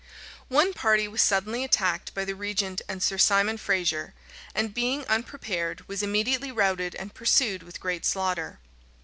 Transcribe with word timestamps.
{1303.} 0.47 0.55
One 0.57 0.73
party 0.73 1.07
was 1.07 1.21
suddenly 1.21 1.63
attacked 1.63 2.15
by 2.15 2.25
the 2.25 2.33
regent 2.33 2.81
and 2.89 3.03
Sir 3.03 3.19
Simon 3.19 3.57
Fraser; 3.59 4.15
and 4.55 4.73
being 4.73 5.05
unprepared, 5.05 5.87
was 5.87 6.01
immediately 6.01 6.51
routed 6.51 6.95
and 6.95 7.13
pursued 7.13 7.61
with 7.61 7.79
great 7.79 8.03
slaughter. 8.03 8.57